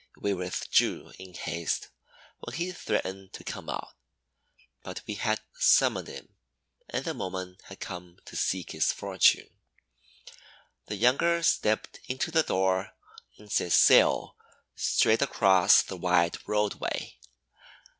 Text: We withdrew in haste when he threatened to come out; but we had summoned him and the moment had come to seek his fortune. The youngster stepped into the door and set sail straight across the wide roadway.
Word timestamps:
We 0.19 0.33
withdrew 0.33 1.13
in 1.19 1.35
haste 1.35 1.89
when 2.39 2.55
he 2.55 2.71
threatened 2.71 3.33
to 3.33 3.43
come 3.43 3.69
out; 3.69 3.93
but 4.81 5.03
we 5.05 5.13
had 5.13 5.39
summoned 5.59 6.07
him 6.07 6.37
and 6.89 7.05
the 7.05 7.13
moment 7.13 7.61
had 7.65 7.79
come 7.81 8.17
to 8.25 8.35
seek 8.35 8.71
his 8.71 8.91
fortune. 8.91 9.47
The 10.87 10.95
youngster 10.95 11.43
stepped 11.43 11.99
into 12.07 12.31
the 12.31 12.41
door 12.41 12.95
and 13.37 13.51
set 13.51 13.73
sail 13.73 14.35
straight 14.73 15.21
across 15.21 15.83
the 15.83 15.97
wide 15.97 16.39
roadway. 16.47 17.19